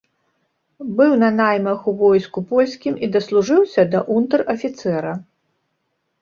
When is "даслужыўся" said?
3.17-3.81